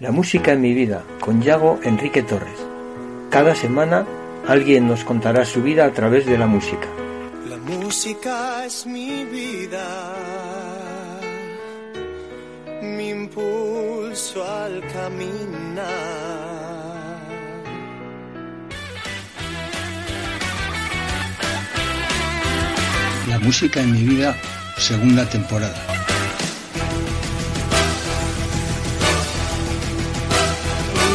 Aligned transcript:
La 0.00 0.12
música 0.12 0.52
en 0.52 0.60
mi 0.60 0.74
vida 0.74 1.02
con 1.18 1.42
Yago 1.42 1.80
Enrique 1.82 2.22
Torres. 2.22 2.60
Cada 3.30 3.56
semana 3.56 4.06
alguien 4.46 4.86
nos 4.86 5.02
contará 5.02 5.44
su 5.44 5.60
vida 5.60 5.86
a 5.86 5.90
través 5.90 6.24
de 6.24 6.38
la 6.38 6.46
música. 6.46 6.86
La 7.48 7.56
música 7.56 8.64
es 8.64 8.86
mi 8.86 9.24
vida, 9.24 10.14
mi 12.80 13.08
impulso 13.08 14.48
al 14.48 14.84
caminar. 14.92 15.84
La 23.26 23.40
música 23.40 23.80
en 23.80 23.90
mi 23.90 24.04
vida, 24.04 24.36
segunda 24.76 25.28
temporada. 25.28 25.87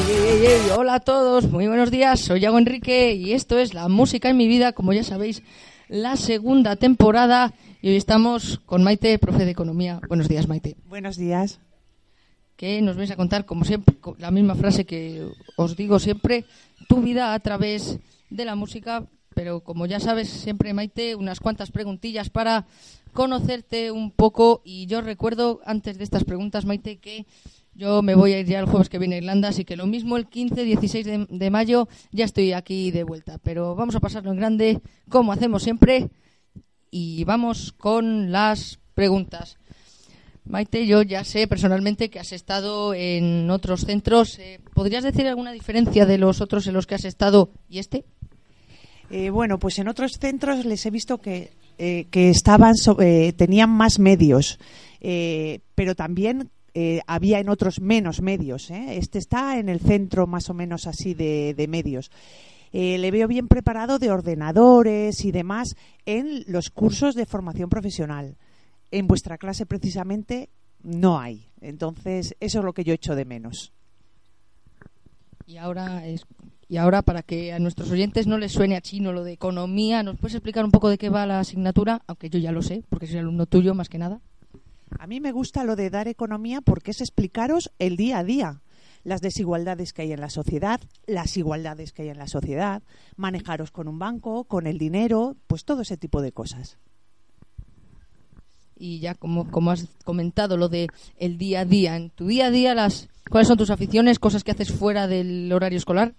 Ey, 0.05 0.45
ey, 0.45 0.69
hola 0.75 0.95
a 0.95 0.99
todos, 0.99 1.49
muy 1.49 1.67
buenos 1.67 1.89
días, 1.89 2.19
soy 2.19 2.41
Yago 2.41 2.57
Enrique 2.57 3.13
y 3.13 3.31
esto 3.31 3.57
es 3.57 3.73
La 3.73 3.87
Música 3.87 4.29
en 4.29 4.35
mi 4.35 4.49
vida, 4.49 4.73
como 4.73 4.91
ya 4.91 5.03
sabéis, 5.03 5.43
la 5.87 6.17
segunda 6.17 6.75
temporada 6.75 7.53
y 7.81 7.89
hoy 7.89 7.95
estamos 7.95 8.59
con 8.65 8.83
Maite, 8.83 9.17
profe 9.17 9.45
de 9.45 9.51
Economía. 9.51 10.01
Buenos 10.09 10.27
días, 10.27 10.49
Maite. 10.49 10.75
Buenos 10.89 11.15
días. 11.15 11.61
Que 12.57 12.81
nos 12.81 12.97
vais 12.97 13.11
a 13.11 13.15
contar, 13.15 13.45
como 13.45 13.63
siempre, 13.63 13.95
la 14.17 14.31
misma 14.31 14.55
frase 14.55 14.85
que 14.85 15.25
os 15.55 15.77
digo 15.77 15.99
siempre, 15.99 16.43
tu 16.89 17.01
vida 17.01 17.33
a 17.33 17.39
través 17.39 17.99
de 18.29 18.43
la 18.43 18.55
música, 18.55 19.05
pero 19.33 19.61
como 19.61 19.85
ya 19.85 20.01
sabes, 20.01 20.27
siempre, 20.27 20.73
Maite, 20.73 21.15
unas 21.15 21.39
cuantas 21.39 21.71
preguntillas 21.71 22.29
para 22.29 22.65
conocerte 23.13 23.91
un 23.91 24.11
poco 24.11 24.61
y 24.65 24.85
yo 24.87 24.99
recuerdo, 24.99 25.61
antes 25.65 25.97
de 25.97 26.03
estas 26.03 26.25
preguntas, 26.25 26.65
Maite, 26.65 26.97
que 26.97 27.25
yo 27.75 28.01
me 28.01 28.15
voy 28.15 28.33
a 28.33 28.39
ir 28.39 28.45
ya 28.45 28.59
el 28.59 28.65
jueves 28.65 28.89
que 28.89 28.99
viene 28.99 29.15
a 29.15 29.17
Irlanda, 29.19 29.49
así 29.49 29.65
que 29.65 29.75
lo 29.75 29.85
mismo 29.87 30.17
el 30.17 30.27
15, 30.27 30.63
16 30.63 31.05
de, 31.29 31.49
mayo 31.49 31.87
ya 32.11 32.25
estoy 32.25 32.53
aquí 32.53 32.91
de 32.91 33.03
vuelta. 33.03 33.37
Pero 33.39 33.75
vamos 33.75 33.95
a 33.95 33.99
pasarlo 33.99 34.31
en 34.31 34.37
grande, 34.37 34.81
como 35.09 35.31
hacemos 35.31 35.63
siempre, 35.63 36.09
y 36.91 37.23
vamos 37.23 37.73
con 37.77 38.31
las 38.31 38.79
preguntas. 38.93 39.57
Maite, 40.45 40.85
yo 40.85 41.01
ya 41.03 41.23
sé 41.23 41.47
personalmente 41.47 42.09
que 42.09 42.19
has 42.19 42.33
estado 42.33 42.93
en 42.93 43.49
otros 43.49 43.85
centros. 43.85 44.37
Eh, 44.39 44.59
¿Podrías 44.73 45.03
decir 45.03 45.25
alguna 45.25 45.53
diferencia 45.53 46.05
de 46.05 46.17
los 46.17 46.41
otros 46.41 46.67
en 46.67 46.73
los 46.73 46.85
que 46.85 46.95
has 46.95 47.05
estado 47.05 47.49
y 47.69 47.79
este? 47.79 48.03
Eh, 49.09 49.29
bueno, 49.29 49.57
pues 49.57 49.79
en 49.79 49.87
otros 49.87 50.13
centros 50.19 50.65
les 50.65 50.85
he 50.85 50.91
visto 50.91 51.19
que, 51.19 51.51
eh, 51.77 52.07
estaban 52.11 52.75
so- 52.75 52.99
eh, 53.01 53.33
tenían 53.33 53.69
más 53.69 53.99
medios, 53.99 54.59
pero 55.75 55.95
también 55.95 56.49
eh, 56.73 57.01
había 57.07 57.39
en 57.39 57.49
otros 57.49 57.79
menos 57.81 58.21
medios. 58.21 58.71
¿eh? 58.71 58.97
Este 58.97 59.19
está 59.19 59.59
en 59.59 59.69
el 59.69 59.79
centro 59.79 60.27
más 60.27 60.49
o 60.49 60.53
menos 60.53 60.87
así 60.87 61.13
de, 61.13 61.53
de 61.55 61.67
medios. 61.67 62.11
Eh, 62.71 62.97
le 62.97 63.11
veo 63.11 63.27
bien 63.27 63.47
preparado 63.47 63.99
de 63.99 64.09
ordenadores 64.09 65.23
y 65.25 65.31
demás 65.31 65.75
en 66.07 66.43
los 66.47 66.71
cursos 66.71 67.13
de 67.13 67.27
formación 67.27 67.69
profesional. 67.69 68.35
En 68.89 69.05
vuestra 69.05 69.37
clase 69.37 69.67
precisamente 69.67 70.49
no 70.81 71.19
hay. 71.19 71.47
Entonces, 71.61 72.35
eso 72.39 72.59
es 72.59 72.65
lo 72.65 72.73
que 72.73 72.83
yo 72.83 72.93
echo 72.93 73.15
de 73.15 73.25
menos. 73.25 73.71
Y 75.45 75.57
ahora, 75.57 76.07
es, 76.07 76.25
y 76.67 76.77
ahora 76.77 77.03
para 77.03 77.21
que 77.21 77.53
a 77.53 77.59
nuestros 77.59 77.91
oyentes 77.91 78.25
no 78.25 78.39
les 78.39 78.51
suene 78.51 78.75
a 78.75 78.81
chino 78.81 79.13
lo 79.13 79.23
de 79.23 79.33
economía, 79.33 80.01
¿nos 80.01 80.17
puedes 80.17 80.35
explicar 80.35 80.65
un 80.65 80.71
poco 80.71 80.89
de 80.89 80.97
qué 80.97 81.09
va 81.09 81.27
la 81.27 81.39
asignatura? 81.39 82.01
Aunque 82.07 82.31
yo 82.31 82.39
ya 82.39 82.51
lo 82.51 82.63
sé, 82.63 82.83
porque 82.89 83.05
soy 83.05 83.19
alumno 83.19 83.45
tuyo 83.45 83.75
más 83.75 83.89
que 83.89 83.99
nada. 83.99 84.19
A 84.99 85.07
mí 85.07 85.19
me 85.19 85.31
gusta 85.31 85.63
lo 85.63 85.75
de 85.75 85.89
dar 85.89 86.07
economía 86.07 86.61
porque 86.61 86.91
es 86.91 87.01
explicaros 87.01 87.71
el 87.79 87.97
día 87.97 88.19
a 88.19 88.23
día, 88.23 88.61
las 89.03 89.21
desigualdades 89.21 89.93
que 89.93 90.03
hay 90.03 90.13
en 90.13 90.21
la 90.21 90.29
sociedad, 90.29 90.79
las 91.07 91.35
igualdades 91.37 91.91
que 91.91 92.03
hay 92.03 92.09
en 92.09 92.17
la 92.17 92.27
sociedad, 92.27 92.83
manejaros 93.15 93.71
con 93.71 93.87
un 93.87 93.99
banco, 93.99 94.45
con 94.45 94.67
el 94.67 94.77
dinero, 94.77 95.35
pues 95.47 95.65
todo 95.65 95.81
ese 95.81 95.97
tipo 95.97 96.21
de 96.21 96.31
cosas. 96.31 96.77
Y 98.75 98.99
ya 98.99 99.13
como, 99.15 99.49
como 99.51 99.71
has 99.71 99.87
comentado 100.03 100.57
lo 100.57 100.69
de 100.69 100.87
el 101.17 101.37
día 101.37 101.61
a 101.61 101.65
día, 101.65 101.95
en 101.95 102.09
tu 102.09 102.27
día 102.27 102.47
a 102.47 102.51
día, 102.51 102.75
las 102.75 103.09
¿cuáles 103.29 103.47
son 103.47 103.57
tus 103.57 103.69
aficiones, 103.69 104.19
cosas 104.19 104.43
que 104.43 104.51
haces 104.51 104.71
fuera 104.71 105.07
del 105.07 105.51
horario 105.51 105.77
escolar? 105.77 106.15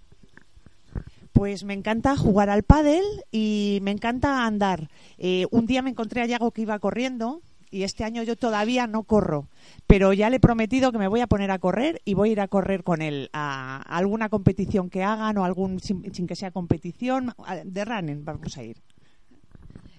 Pues 1.33 1.65
me 1.65 1.75
encanta 1.75 2.17
jugar 2.17 2.49
al 2.49 2.63
pádel 2.63 3.03
y 3.33 3.81
me 3.83 3.91
encanta 3.91 4.47
andar. 4.47 4.89
Eh, 5.19 5.47
un 5.51 5.67
día 5.67 5.83
me 5.83 5.91
encontré 5.91 6.23
a 6.23 6.27
Yago 6.27 6.53
que 6.53 6.63
iba 6.63 6.79
corriendo 6.79 7.43
y 7.75 7.83
este 7.83 8.05
año 8.05 8.23
yo 8.23 8.37
todavía 8.37 8.87
no 8.87 9.03
corro, 9.03 9.49
pero 9.89 10.12
ya 10.12 10.31
le 10.31 10.37
he 10.37 10.41
prometido 10.41 10.93
que 10.93 10.99
me 10.99 11.09
voy 11.09 11.21
a 11.21 11.27
poner 11.27 11.51
a 11.51 11.59
correr 11.59 12.01
y 12.05 12.15
voy 12.15 12.29
a 12.29 12.33
ir 12.33 12.41
a 12.41 12.47
correr 12.47 12.85
con 12.85 13.03
él 13.03 13.31
a, 13.33 13.83
alguna 13.83 14.29
competición 14.29 14.91
que 14.91 15.03
hagan 15.03 15.37
o 15.39 15.45
algún 15.45 15.81
sin, 15.81 16.15
sin 16.15 16.29
que 16.29 16.37
sea 16.37 16.53
competición 16.53 17.34
de 17.65 17.84
running 17.84 18.25
vamos 18.25 18.57
a 18.57 18.63
ir. 18.63 18.77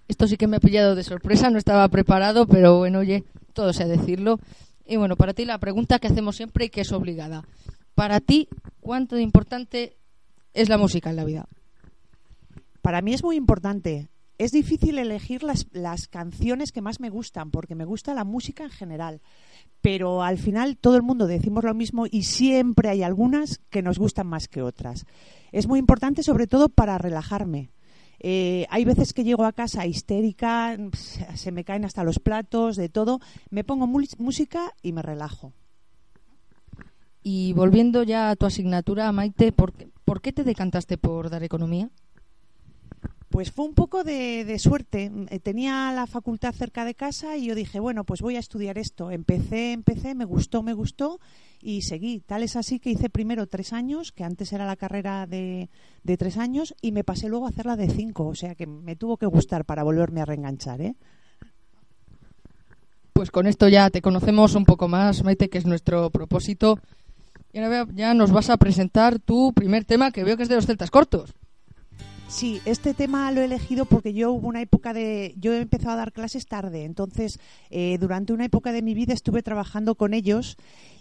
Esto 0.08 0.26
sí 0.26 0.38
que 0.38 0.48
me 0.48 0.58
ha 0.58 0.60
pillado 0.62 0.96
de 0.96 1.04
sorpresa, 1.04 1.50
no 1.50 1.58
estaba 1.58 1.86
preparado, 1.90 2.48
pero 2.48 2.78
bueno, 2.78 3.00
oye, 3.00 3.26
todo 3.52 3.74
sea 3.74 3.88
decirlo. 3.88 4.40
Y 4.86 4.96
bueno, 4.96 5.18
para 5.18 5.34
ti 5.34 5.44
la 5.44 5.58
pregunta 5.58 6.00
que 6.00 6.08
hacemos 6.08 6.38
siempre 6.38 6.66
y 6.66 6.70
que 6.70 6.82
es 6.82 6.94
obligada. 6.94 7.44
Para 7.94 8.22
ti, 8.22 8.48
¿cuánto 8.80 9.18
de 9.18 9.22
importante 9.22 9.98
es 10.54 10.70
la 10.70 10.78
música 10.78 11.10
en 11.10 11.18
la 11.18 11.26
vida? 11.26 11.46
Para 12.82 13.02
mí 13.02 13.14
es 13.14 13.22
muy 13.22 13.36
importante. 13.36 14.08
Es 14.38 14.52
difícil 14.52 15.00
elegir 15.00 15.44
las, 15.44 15.68
las 15.72 16.08
canciones 16.08 16.72
que 16.72 16.82
más 16.82 17.00
me 17.00 17.10
gustan, 17.10 17.52
porque 17.52 17.76
me 17.76 17.86
gusta 17.86 18.14
la 18.14 18.26
música 18.26 18.64
en 18.64 18.70
general. 18.70 19.22
Pero 19.82 20.24
al 20.24 20.38
final 20.38 20.78
todo 20.78 20.96
el 20.96 21.04
mundo 21.04 21.28
decimos 21.28 21.64
lo 21.64 21.74
mismo 21.74 22.06
y 22.10 22.24
siempre 22.24 22.90
hay 22.90 23.04
algunas 23.04 23.62
que 23.70 23.82
nos 23.82 23.98
gustan 23.98 24.28
más 24.28 24.48
que 24.48 24.62
otras. 24.62 25.06
Es 25.52 25.68
muy 25.68 25.80
importante 25.80 26.24
sobre 26.24 26.48
todo 26.48 26.70
para 26.70 26.98
relajarme. 26.98 27.70
Eh, 28.20 28.66
hay 28.70 28.86
veces 28.86 29.14
que 29.14 29.24
llego 29.24 29.46
a 29.46 29.54
casa 29.54 29.86
histérica, 29.86 30.78
se 31.36 31.52
me 31.52 31.64
caen 31.64 31.86
hasta 31.86 32.04
los 32.04 32.20
platos, 32.20 32.76
de 32.76 32.90
todo. 32.90 33.20
Me 33.50 33.64
pongo 33.64 33.88
música 33.88 34.74
y 34.82 34.92
me 34.92 35.02
relajo. 35.02 35.54
Y 37.22 37.54
volviendo 37.54 38.04
ya 38.04 38.30
a 38.30 38.36
tu 38.36 38.46
asignatura, 38.46 39.12
Maite, 39.12 39.52
¿por 39.52 39.74
qué, 39.74 39.90
por 40.06 40.22
qué 40.22 40.32
te 40.32 40.44
decantaste 40.44 40.98
por 40.98 41.30
dar 41.30 41.44
economía? 41.44 41.90
Pues 43.36 43.52
fue 43.52 43.66
un 43.66 43.74
poco 43.74 44.06
de, 44.06 44.46
de 44.46 44.58
suerte. 44.60 45.12
Eh, 45.30 45.40
Tenía 45.40 45.92
la 45.92 46.08
facultad 46.08 46.54
cerca 46.54 46.86
de 46.86 46.96
casa 46.96 47.36
y 47.36 47.48
yo 47.48 47.54
dije, 47.54 47.82
bueno, 47.82 48.06
pues 48.06 48.22
voy 48.22 48.38
a 48.38 48.40
estudiar 48.40 48.78
esto. 48.78 49.12
Empecé, 49.12 49.74
empecé, 49.74 50.16
me 50.16 50.24
gustó, 50.24 50.64
me 50.64 50.72
gustó 50.72 51.20
y 51.62 51.82
seguí. 51.82 52.22
Tal 52.22 52.44
es 52.44 52.56
así 52.56 52.80
que 52.80 52.92
hice 52.92 53.10
primero 53.10 53.46
tres 53.46 53.74
años, 53.74 54.14
que 54.14 54.24
antes 54.24 54.54
era 54.54 54.66
la 54.66 54.78
carrera 54.78 55.28
de, 55.28 55.70
de 56.06 56.16
tres 56.16 56.38
años, 56.38 56.76
y 56.82 56.94
me 56.94 57.04
pasé 57.04 57.28
luego 57.28 57.46
a 57.46 57.50
hacerla 57.50 57.76
de 57.76 57.90
cinco. 57.90 58.26
O 58.26 58.36
sea 58.36 58.56
que 58.56 58.68
me 58.68 58.96
tuvo 58.96 59.18
que 59.18 59.26
gustar 59.26 59.66
para 59.66 59.84
volverme 59.84 60.22
a 60.22 60.26
reenganchar, 60.26 60.80
¿eh? 60.80 60.96
Pues 63.12 63.32
con 63.32 63.48
esto 63.48 63.68
ya 63.68 63.90
te 63.90 64.02
conocemos 64.02 64.56
un 64.56 64.64
poco 64.64 64.88
más, 64.88 65.26
Maite, 65.26 65.50
que 65.50 65.58
es 65.58 65.66
nuestro 65.66 66.10
propósito. 66.10 66.80
Y 67.52 67.60
ahora 67.60 67.86
ya 67.94 68.14
nos 68.14 68.32
vas 68.32 68.50
a 68.50 68.56
presentar 68.56 69.20
tu 69.20 69.52
primer 69.52 69.84
tema, 69.84 70.12
que 70.12 70.24
veo 70.24 70.38
que 70.38 70.44
es 70.44 70.50
de 70.50 70.56
los 70.56 70.68
celtas 70.68 70.90
cortos. 70.90 71.34
Sí, 72.28 72.62
este 72.66 72.94
tema 72.94 73.32
lo 73.32 73.42
he 73.42 73.46
elegido 73.46 73.86
porque 73.86 74.14
yo 74.14 74.32
hubo 74.32 74.48
una 74.48 74.62
época 74.62 74.94
de... 74.94 75.36
Yo 75.38 75.54
he 75.54 75.62
empezado 75.62 75.94
a 75.94 75.98
dar 75.98 76.12
clases 76.12 76.48
tarde, 76.48 76.84
entonces 76.84 77.40
eh, 77.70 77.98
durante 78.00 78.34
una 78.34 78.46
época 78.46 78.72
de 78.72 78.82
mi 78.82 78.94
vida 78.94 79.14
estuve 79.14 79.44
trabajando 79.44 79.96
con 79.96 80.14
ellos 80.14 80.58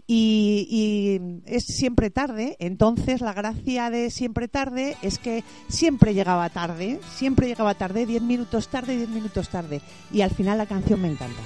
y, 0.06 0.68
y 0.70 1.42
es 1.46 1.64
siempre 1.64 2.10
tarde, 2.10 2.56
entonces 2.58 3.22
la 3.22 3.32
gracia 3.32 3.88
de 3.88 4.10
siempre 4.10 4.48
tarde 4.48 4.96
es 5.00 5.18
que 5.18 5.44
siempre 5.68 6.12
llegaba 6.12 6.50
tarde, 6.50 7.00
siempre 7.16 7.46
llegaba 7.46 7.74
tarde, 7.74 8.04
10 8.04 8.22
minutos 8.22 8.68
tarde, 8.68 8.96
10 8.96 9.08
minutos 9.08 9.48
tarde, 9.48 9.80
y 10.12 10.20
al 10.20 10.30
final 10.30 10.58
la 10.58 10.66
canción 10.66 11.00
me 11.00 11.08
encanta. 11.10 11.40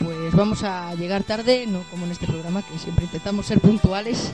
Pues. 0.00 0.34
Vamos 0.34 0.62
a 0.64 0.94
llegar 0.94 1.24
tarde, 1.24 1.66
no 1.66 1.82
como 1.90 2.06
en 2.06 2.12
este 2.12 2.26
programa, 2.26 2.62
que 2.62 2.78
siempre 2.78 3.04
intentamos 3.04 3.46
ser 3.46 3.60
puntuales. 3.60 4.32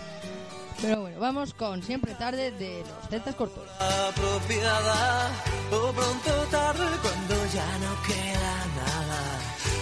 Pero 0.82 1.00
bueno, 1.00 1.18
vamos 1.20 1.54
con 1.54 1.82
Siempre 1.82 2.14
Tarde 2.14 2.50
de 2.52 2.80
los 2.80 3.08
Celtas 3.08 3.34
Cortos. 3.34 3.64
apropiada 3.80 5.30
o 5.72 5.92
pronto 5.92 6.30
tarde 6.50 6.86
cuando 7.02 7.34
ya 7.54 7.78
no 7.78 7.92
queda 8.06 8.54
nada. 8.80 9.20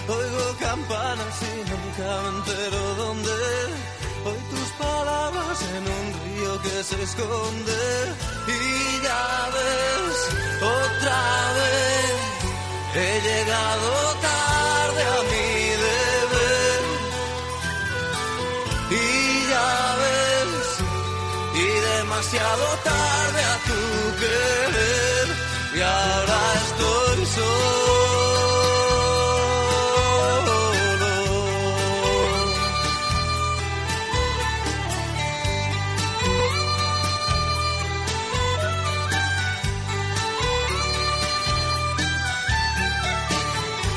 Oigo 0.08 0.56
campanas 0.60 1.36
y 1.42 1.54
nunca 1.70 2.06
me 2.22 2.28
entero 2.38 2.94
dónde. 2.96 3.30
Hoy 4.26 4.38
tus 4.50 4.68
palabras 4.86 5.58
en 5.76 5.84
un 5.98 6.06
río 6.24 6.62
que 6.62 6.76
se 6.84 7.02
esconde. 7.02 7.82
Y 8.46 9.02
ya 9.02 9.26
ves, 9.54 10.16
otra 10.62 11.22
vez, 11.58 12.16
he 12.94 13.20
llegado 13.28 13.90
tarde 14.22 15.02
a 15.02 15.22
mi 15.30 15.33
demasiado 22.14 22.64
tarde 22.84 23.42
a 23.42 23.56
tu 23.66 23.80
querer 24.20 25.26
y 25.74 25.80
ahora 25.80 26.38
estoy 26.62 27.26
solo. 27.26 28.14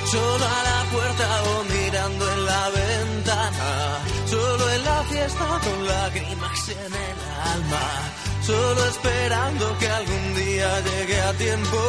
Solo 0.06 0.46
a 0.46 0.64
la 0.64 0.92
puerta 0.92 1.44
o 1.44 1.64
mirando 1.66 2.32
en 2.32 2.46
la 2.46 2.70
ventana. 2.70 4.00
Solo 4.26 4.70
en 4.72 4.86
la 4.86 5.04
fiesta 5.04 5.46
con 5.64 5.88
lágrimas 5.88 6.70
en 6.70 6.94
el 6.94 7.18
alma. 7.54 8.07
Solo 8.48 8.86
esperando 8.86 9.78
que 9.78 9.90
algún 9.90 10.36
día 10.36 10.80
llegue 10.80 11.20
a 11.20 11.34
tiempo. 11.34 11.80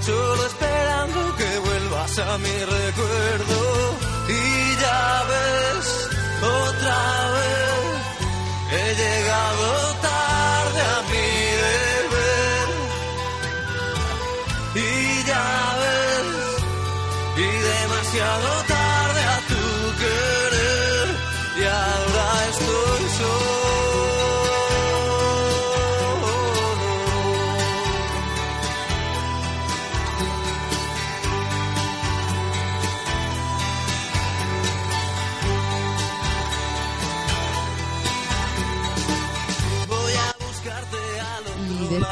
Solo 0.00 0.46
esperando 0.46 1.36
que 1.36 1.58
vuelvas 1.60 2.18
a 2.18 2.38
mi 2.38 2.58
recuerdo. 2.76 3.58
Y 4.28 4.80
ya 4.82 5.24
ves, 5.30 6.08
otra 6.42 7.30
vez, 7.36 8.02
he 8.72 8.94
llegado 9.00 9.25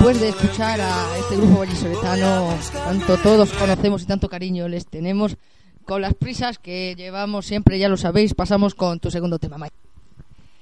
después 0.04 0.20
de 0.20 0.28
escuchar 0.28 0.78
a 0.82 1.18
este 1.18 1.36
grupo 1.38 1.60
vallisoletano, 1.60 2.48
tanto 2.74 3.16
todos 3.16 3.50
conocemos 3.54 4.02
y 4.02 4.04
tanto 4.04 4.28
cariño 4.28 4.68
les 4.68 4.84
tenemos, 4.84 5.38
con 5.86 6.02
las 6.02 6.12
prisas 6.12 6.58
que 6.58 6.94
llevamos 6.94 7.46
siempre, 7.46 7.78
ya 7.78 7.88
lo 7.88 7.96
sabéis, 7.96 8.34
pasamos 8.34 8.74
con 8.74 9.00
tu 9.00 9.10
segundo 9.10 9.38
tema, 9.38 9.56
Mike. 9.56 9.74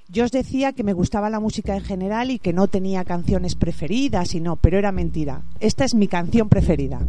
Yo 0.07 0.23
os 0.23 0.31
decía 0.31 0.71
que 0.71 0.85
me 0.85 0.93
gustaba 0.93 1.29
la 1.29 1.41
música 1.41 1.75
en 1.75 1.83
general 1.83 2.31
y 2.31 2.39
que 2.39 2.53
no 2.53 2.69
tenía 2.69 3.03
canciones 3.03 3.55
preferidas 3.55 4.33
y 4.33 4.39
no, 4.39 4.55
pero 4.55 4.77
era 4.77 4.93
mentira. 4.93 5.41
Esta 5.59 5.83
es 5.83 5.93
mi 5.93 6.07
canción 6.07 6.47
preferida. 6.47 7.01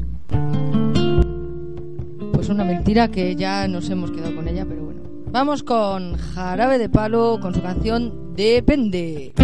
Pues 2.32 2.48
una 2.48 2.64
mentira 2.64 3.12
que 3.12 3.36
ya 3.36 3.68
nos 3.68 3.88
hemos 3.90 4.10
quedado 4.10 4.34
con 4.34 4.48
ella, 4.48 4.66
pero 4.68 4.86
bueno. 4.86 5.02
Vamos 5.30 5.62
con 5.62 6.16
Jarabe 6.16 6.78
de 6.78 6.88
Palo 6.88 7.38
con 7.40 7.54
su 7.54 7.62
canción 7.62 8.34
Depende. 8.34 9.34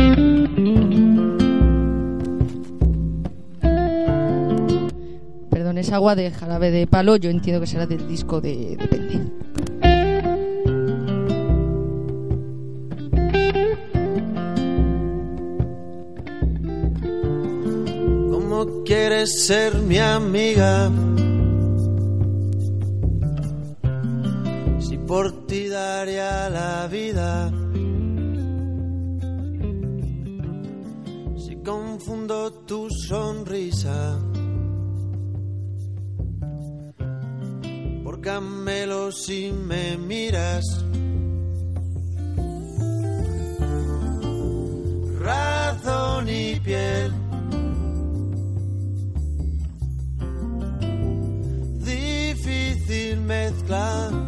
Es 5.80 5.92
agua 5.92 6.14
de 6.14 6.30
Jarabe 6.30 6.70
de 6.70 6.86
Palo, 6.86 7.16
yo 7.16 7.30
entiendo 7.30 7.60
que 7.60 7.66
será 7.66 7.86
del 7.86 8.06
disco 8.06 8.40
de 8.40 8.76
Depende. 8.76 9.20
¿Cómo 18.30 18.84
quieres 18.84 19.46
ser 19.46 19.74
mi 19.76 19.98
amiga? 19.98 20.90
Si 24.78 24.98
por 24.98 25.46
ti 25.46 25.68
daría 25.68 26.50
la 26.50 26.88
vida. 26.88 27.50
Si 31.36 31.56
confundo 31.56 32.52
tu 32.66 32.88
sonrisa. 32.90 34.29
Por 38.20 38.32
camelo 38.32 39.10
si 39.12 39.50
me 39.50 39.96
miras. 39.96 40.64
Razón 45.18 46.28
y 46.28 46.60
piel. 46.60 47.12
difícil 51.82 53.20
mezcla. 53.20 54.19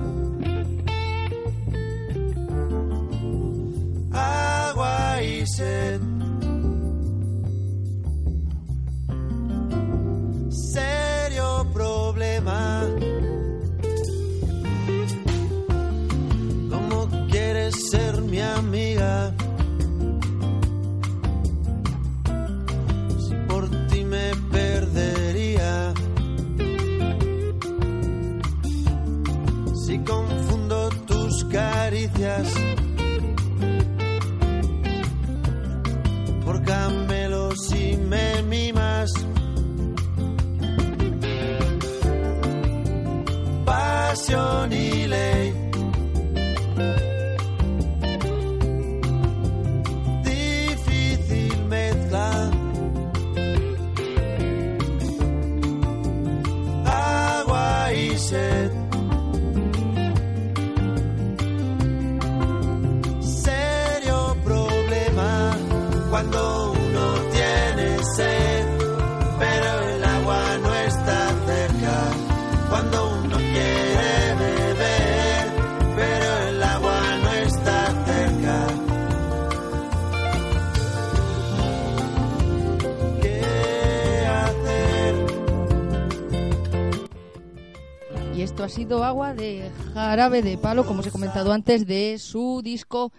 Sido 88.72 89.04
agua 89.04 89.34
de 89.34 89.70
jarabe 89.94 90.42
de 90.42 90.58
palo, 90.58 90.84
como 90.86 91.00
os 91.00 91.06
he 91.06 91.10
comentado 91.10 91.52
antes, 91.52 91.86
de 91.86 92.18
su 92.18 92.60
disco 92.64 93.12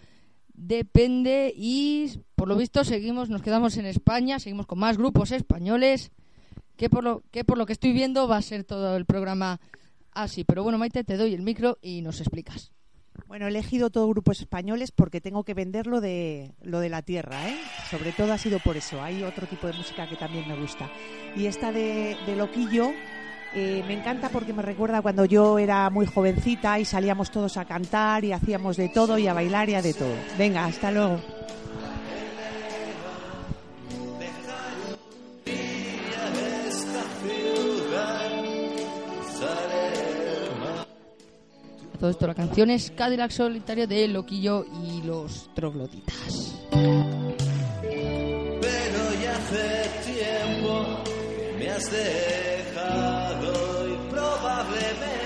Depende. 0.56 1.54
Y 1.56 2.20
por 2.36 2.48
lo 2.48 2.56
visto 2.56 2.84
seguimos, 2.84 3.30
nos 3.30 3.42
quedamos 3.42 3.78
en 3.78 3.86
España, 3.86 4.40
seguimos 4.40 4.68
con 4.68 4.80
más 4.80 4.98
grupos 4.98 5.32
españoles, 5.32 6.12
que 6.78 6.90
por 6.90 7.04
lo 7.04 7.24
que, 7.32 7.44
por 7.44 7.58
lo 7.58 7.66
que 7.66 7.74
estoy 7.74 7.92
viendo 7.92 8.28
va 8.28 8.38
a 8.38 8.42
ser 8.42 8.64
todo 8.64 8.96
el 8.96 9.06
programa 9.06 9.60
Ah, 10.16 10.28
sí, 10.28 10.44
pero 10.44 10.62
bueno, 10.62 10.78
Maite, 10.78 11.04
te 11.04 11.18
doy 11.18 11.34
el 11.34 11.42
micro 11.42 11.80
y 11.82 12.02
nos 12.02 12.20
explicas. 12.20 12.72
Bueno, 13.28 13.46
he 13.46 13.50
elegido 13.50 13.90
todo 13.90 14.08
grupos 14.08 14.42
españoles 14.42 14.92
porque 14.92 15.22
tengo 15.22 15.44
que 15.44 15.56
vender 15.56 15.88
lo 15.88 16.02
de, 16.02 16.54
lo 16.62 16.80
de 16.80 16.90
la 16.90 17.02
tierra, 17.02 17.50
¿eh? 17.50 17.58
Sobre 17.90 18.12
todo 18.12 18.32
ha 18.32 18.38
sido 18.38 18.60
por 18.60 18.78
eso. 18.78 19.02
Hay 19.02 19.24
otro 19.24 19.48
tipo 19.48 19.66
de 19.66 19.74
música 19.74 20.08
que 20.08 20.16
también 20.16 20.48
me 20.48 20.60
gusta. 20.60 20.90
Y 21.36 21.48
esta 21.48 21.72
de, 21.72 22.16
de 22.28 22.36
Loquillo 22.36 22.92
eh, 23.56 23.84
me 23.88 23.94
encanta 23.94 24.30
porque 24.30 24.52
me 24.52 24.64
recuerda 24.64 25.02
cuando 25.02 25.26
yo 25.26 25.60
era 25.60 25.90
muy 25.92 26.08
jovencita 26.08 26.80
y 26.80 26.86
salíamos 26.86 27.30
todos 27.30 27.58
a 27.58 27.66
cantar 27.66 28.26
y 28.26 28.32
hacíamos 28.32 28.78
de 28.78 28.90
todo 28.90 29.20
y 29.20 29.28
a 29.28 29.34
bailar 29.34 29.70
y 29.70 29.76
a 29.76 29.82
de 29.82 29.94
todo. 29.94 30.16
Venga, 30.38 30.66
hasta 30.66 30.92
luego. 30.92 31.20
Todo 42.00 42.10
esto, 42.12 42.28
la 42.28 42.34
canción 42.34 42.70
es 42.70 42.92
Cadillac 42.92 43.32
Solitario 43.32 43.88
de 43.88 44.10
Loquillo 44.10 44.66
y 44.84 45.04
los 45.04 45.50
Trogloditas. 45.54 46.60
Pero 46.70 47.04
ya 49.22 49.36
hace 49.38 49.90
tiempo 50.12 50.98
que 51.06 51.56
me 51.58 51.70
has 51.70 51.90
dejado 51.90 53.23
probablemente 54.64 55.23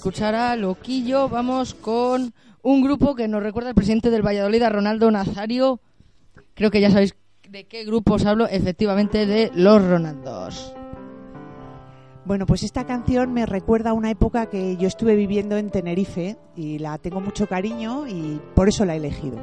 escuchar 0.00 0.34
a 0.34 0.56
Loquillo, 0.56 1.28
vamos 1.28 1.74
con 1.74 2.32
un 2.62 2.82
grupo 2.82 3.14
que 3.14 3.28
nos 3.28 3.42
recuerda 3.42 3.68
al 3.68 3.74
presidente 3.74 4.08
del 4.08 4.26
Valladolid, 4.26 4.62
a 4.62 4.70
Ronaldo 4.70 5.10
Nazario. 5.10 5.78
Creo 6.54 6.70
que 6.70 6.80
ya 6.80 6.90
sabéis 6.90 7.14
de 7.46 7.64
qué 7.64 7.84
grupo 7.84 8.14
os 8.14 8.24
hablo, 8.24 8.46
efectivamente 8.46 9.26
de 9.26 9.50
los 9.54 9.86
Ronaldos. 9.86 10.74
Bueno, 12.24 12.46
pues 12.46 12.62
esta 12.62 12.86
canción 12.86 13.34
me 13.34 13.44
recuerda 13.44 13.90
a 13.90 13.92
una 13.92 14.10
época 14.10 14.48
que 14.48 14.78
yo 14.78 14.88
estuve 14.88 15.16
viviendo 15.16 15.58
en 15.58 15.68
Tenerife 15.68 16.38
y 16.56 16.78
la 16.78 16.96
tengo 16.96 17.20
mucho 17.20 17.46
cariño 17.46 18.08
y 18.08 18.40
por 18.54 18.70
eso 18.70 18.86
la 18.86 18.94
he 18.94 18.96
elegido. 18.96 19.36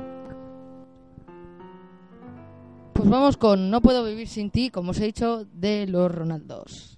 Pues 2.93 3.07
vamos 3.07 3.37
con 3.37 3.69
No 3.69 3.79
puedo 3.83 4.03
vivir 4.03 4.27
sin 4.27 4.49
ti, 4.49 4.71
como 4.71 4.89
os 4.89 4.99
he 4.99 5.05
dicho, 5.05 5.45
de 5.53 5.85
los 5.85 6.11
Ronaldos. 6.11 6.97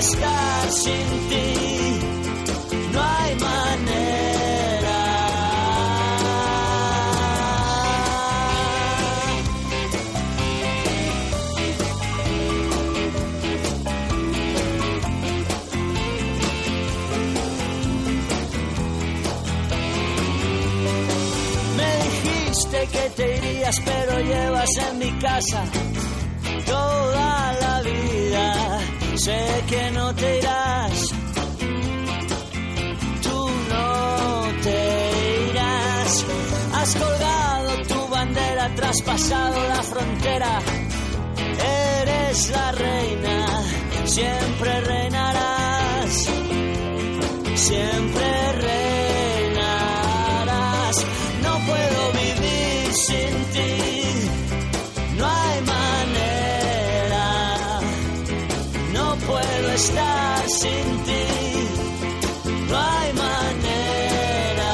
Estar 0.00 0.72
sin 0.72 1.08
ti. 1.28 1.46
No 2.92 3.00
hay 3.02 3.34
manera. 3.48 5.00
Me 21.76 21.90
dijiste 22.04 22.78
que 22.92 23.10
te 23.16 23.36
irías, 23.36 23.76
pero 23.84 24.18
llevas 24.20 24.70
en 24.90 24.98
mi 24.98 25.10
casa 25.18 25.64
Sé 29.24 29.64
que 29.68 29.90
no 29.90 30.14
te 30.14 30.38
irás. 30.38 31.08
Tú 33.22 33.50
no 33.68 34.62
te 34.62 35.50
irás. 35.50 36.24
Has 36.72 36.94
colgado 36.94 37.70
tu 37.86 38.08
bandera, 38.08 38.74
traspasado 38.74 39.68
la 39.68 39.82
frontera. 39.82 40.60
Eres 42.00 42.48
la 42.48 42.72
reina, 42.72 43.46
siempre 44.06 44.80
reinarás. 44.80 46.14
Siempre 47.56 48.49
estar 59.80 60.48
sin 60.60 60.86
ti. 61.06 61.24
No 62.68 62.76
hay 62.76 63.12
manera. 63.24 64.72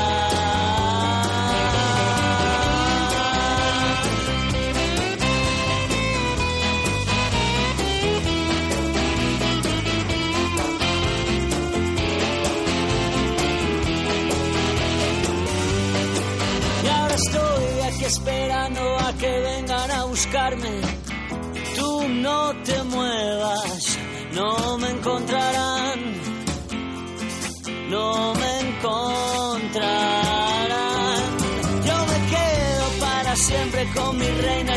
Y 16.85 16.89
ahora 16.89 17.15
estoy 17.15 17.81
aquí 17.89 18.05
esperando 18.05 18.99
a 18.99 19.13
que 19.21 19.41
vengan 19.41 19.91
a 19.91 20.05
buscarme. 20.05 20.96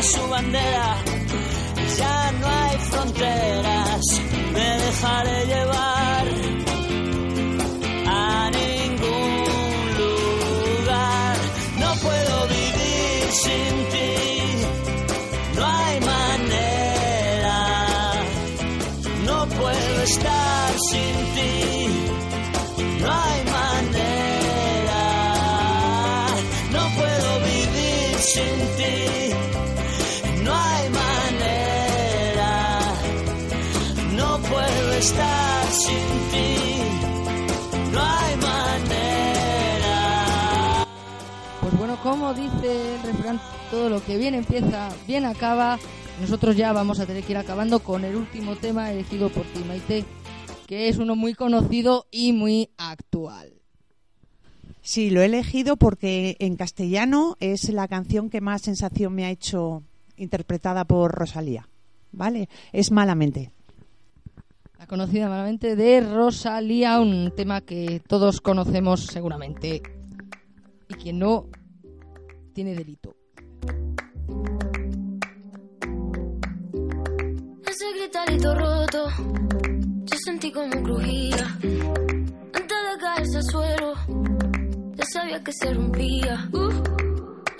Y 0.00 0.02
su 0.02 0.28
bandera. 0.28 0.96
Ya 1.98 2.32
no 2.40 2.46
hay 2.46 2.78
fronteras, 2.78 3.49
como 42.10 42.34
dice 42.34 42.96
el 42.96 43.02
refrán, 43.02 43.40
todo 43.70 43.88
lo 43.88 44.04
que 44.04 44.16
bien 44.18 44.34
empieza, 44.34 44.88
bien 45.06 45.24
acaba. 45.24 45.78
Nosotros 46.20 46.56
ya 46.56 46.72
vamos 46.72 46.98
a 46.98 47.06
tener 47.06 47.22
que 47.22 47.32
ir 47.32 47.38
acabando 47.38 47.78
con 47.78 48.04
el 48.04 48.16
último 48.16 48.56
tema 48.56 48.90
elegido 48.90 49.28
por 49.28 49.44
ti, 49.44 49.62
Maite, 49.62 50.04
que 50.66 50.88
es 50.88 50.98
uno 50.98 51.14
muy 51.14 51.34
conocido 51.34 52.06
y 52.10 52.32
muy 52.32 52.68
actual. 52.78 53.52
Sí, 54.82 55.10
lo 55.10 55.22
he 55.22 55.26
elegido 55.26 55.76
porque 55.76 56.34
en 56.40 56.56
castellano 56.56 57.36
es 57.38 57.68
la 57.68 57.86
canción 57.86 58.28
que 58.28 58.40
más 58.40 58.62
sensación 58.62 59.14
me 59.14 59.24
ha 59.24 59.30
hecho 59.30 59.84
interpretada 60.16 60.84
por 60.84 61.12
Rosalía. 61.12 61.68
¿Vale? 62.10 62.48
Es 62.72 62.90
Malamente. 62.90 63.52
La 64.80 64.88
conocida 64.88 65.28
malamente 65.28 65.76
de 65.76 66.00
Rosalía, 66.00 66.98
un 66.98 67.32
tema 67.36 67.60
que 67.60 68.02
todos 68.04 68.40
conocemos 68.40 69.06
seguramente. 69.06 69.82
Y 70.88 70.94
quien 70.94 71.20
no, 71.20 71.46
tiene 72.52 72.74
delito. 72.74 73.16
Ese 77.66 77.92
gritarito 77.96 78.54
roto, 78.54 79.08
yo 80.04 80.18
sentí 80.24 80.52
como 80.52 80.82
crujía. 80.82 81.46
Antes 82.52 82.78
de 82.90 82.98
caerse 83.00 83.36
al 83.36 83.44
suelo, 83.44 83.94
ya 84.94 85.04
sabía 85.04 85.42
que 85.42 85.52
se 85.52 85.72
rompía. 85.72 86.48
Uh, 86.52 86.70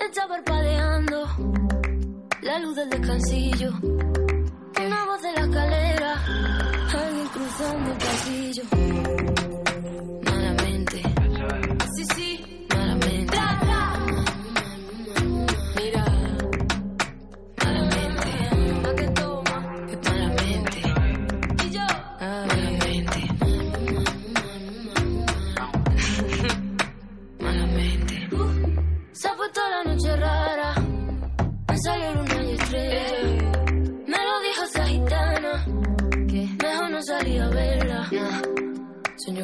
está 0.06 0.26
parpadeando 0.28 1.26
la 2.42 2.58
luz 2.58 2.76
del 2.76 2.90
descansillo. 2.90 3.70
Una 3.82 5.04
voz 5.04 5.22
de 5.22 5.32
la 5.32 5.40
escalera, 5.42 6.24
alguien 6.92 7.28
cruzando 7.28 7.92
el 7.92 7.98
pasillo. 7.98 8.79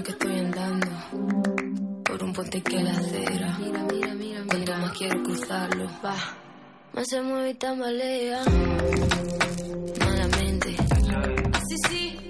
Que 0.07 0.13
estoy 0.13 0.39
andando 0.39 0.87
por 2.05 2.23
un 2.23 2.33
puente 2.33 2.63
que 2.63 2.81
la 2.81 2.93
acera. 2.93 3.59
Mira, 3.59 3.85
mira, 3.91 4.15
mira, 4.15 4.45
Cuanto 4.47 4.73
más 4.77 4.93
quiero 4.93 5.21
cruzarlo, 5.25 5.91
va. 6.05 6.15
Más 6.93 7.09
se 7.09 7.21
mueve 7.21 7.51
y 7.51 7.55
tambalea. 7.55 8.45
Malamente. 9.99 10.77
Sí, 11.69 11.77
sí. 11.89 12.26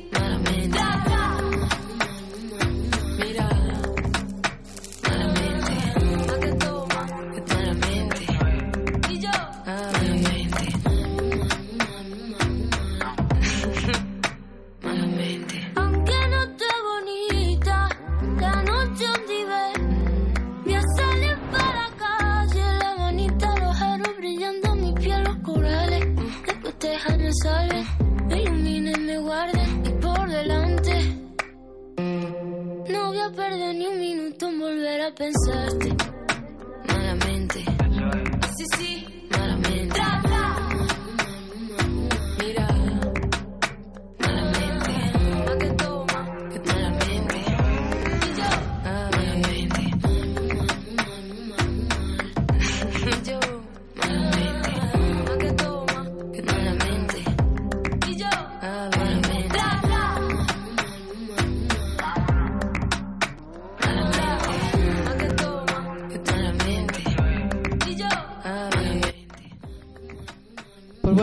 En 35.19 35.56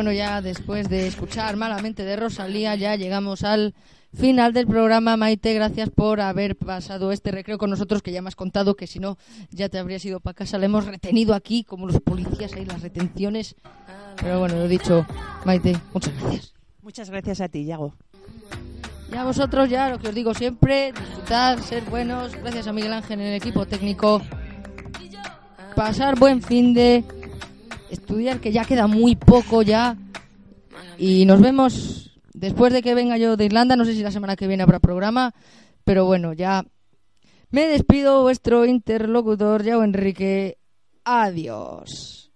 bueno, 0.04 0.18
ya 0.18 0.42
después 0.42 0.90
de 0.90 1.08
escuchar 1.08 1.56
malamente 1.56 2.04
de 2.04 2.18
Rosalía, 2.18 2.76
ya 2.76 2.98
llegamos 2.98 3.46
al 3.46 3.74
final 4.14 4.52
del 4.52 4.68
programa. 4.68 5.16
Maite, 5.16 5.54
gracias 5.54 5.90
por 5.92 6.20
haber 6.20 6.58
pasado 6.58 7.14
este 7.14 7.32
recreo 7.32 7.58
con 7.58 7.70
nosotros, 7.70 8.02
que 8.02 8.12
ya 8.12 8.22
me 8.22 8.28
has 8.28 8.36
contado 8.36 8.76
que 8.76 8.86
si 8.86 9.00
no, 9.00 9.18
ya 9.50 9.70
te 9.70 9.80
habrías 9.80 10.04
ido 10.04 10.20
para 10.20 10.34
casa. 10.34 10.58
Le 10.58 10.66
hemos 10.66 10.86
retenido 10.88 11.34
aquí, 11.34 11.64
como 11.64 11.88
los 11.88 12.02
policías 12.02 12.52
ahí, 12.52 12.66
las 12.66 12.82
retenciones. 12.82 13.56
Pero 14.18 14.42
bueno, 14.42 14.58
lo 14.58 14.68
dicho, 14.68 15.06
Maite, 15.46 15.80
muchas 15.94 16.14
gracias. 16.20 16.54
Muchas 16.82 17.10
gracias 17.10 17.40
a 17.40 17.48
ti, 17.48 17.64
Yago. 17.64 17.94
Y 19.10 19.16
a 19.16 19.24
vosotros 19.24 19.70
ya 19.70 19.88
lo 19.88 20.00
que 20.00 20.10
os 20.10 20.16
digo 20.16 20.34
siempre, 20.34 20.92
disfrutar, 20.92 21.62
ser 21.62 21.84
buenos. 21.84 22.36
Gracias 22.36 22.68
a 22.68 22.74
Miguel 22.74 22.92
Ángel 22.92 23.22
en 23.22 23.28
el 23.28 23.36
equipo 23.36 23.66
técnico. 23.66 24.22
Pasar 25.78 26.20
buen 26.20 26.42
fin 26.42 26.74
de 26.74 27.06
estudiar, 27.94 28.40
que 28.40 28.52
ya 28.52 28.66
queda 28.66 28.88
muy 28.88 29.16
poco 29.16 29.62
ya. 29.62 29.98
Y 30.98 31.26
nos 31.26 31.42
vemos 31.42 32.20
después 32.34 32.74
de 32.74 32.82
que 32.82 32.96
venga 32.96 33.18
yo 33.18 33.38
de 33.38 33.46
Irlanda. 33.46 33.76
No 33.76 33.86
sé 33.86 33.94
si 33.94 34.04
la 34.04 34.12
semana 34.12 34.36
que 34.36 34.48
viene 34.48 34.64
habrá 34.64 34.80
programa, 34.80 35.34
pero 35.84 36.06
bueno, 36.06 36.34
ya 36.34 36.66
me 37.50 37.68
despido 37.68 38.24
vuestro 38.24 38.66
interlocutor, 38.66 39.64
Yao 39.64 39.84
Enrique. 39.84 40.58
Adiós. 41.06 42.32